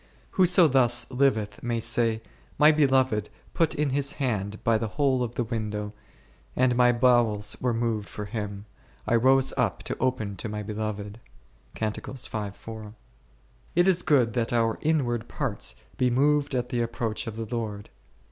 [0.31, 2.23] Whoso thus liveth may say,
[2.57, 5.93] My Beloved put in His hand by the hole of the window,
[6.55, 11.19] and my bowels were moved for Him:/ rose up to open to my Beloved
[11.79, 12.95] 1.
[13.75, 17.45] It is good that our inward parts be moved at the ap proach of the
[17.55, 17.91] Lord.